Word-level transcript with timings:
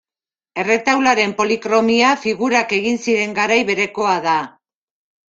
Erretaularen 0.61 1.35
polikromia, 1.41 2.13
figurak 2.23 2.73
egin 2.79 2.97
ziren 3.05 3.37
garai 3.41 3.59
berekoa 3.69 4.17
da. 4.25 4.35